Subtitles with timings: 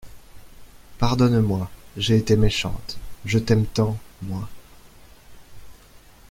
[0.97, 4.49] Pardonne-moi, j'ai été méchante, je t'aime tant, moi!